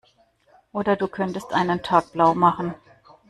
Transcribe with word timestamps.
Oder 0.71 0.95
du 0.95 1.07
könntest 1.07 1.53
einen 1.53 1.83
Tag 1.83 2.11
blaumachen. 2.11 2.73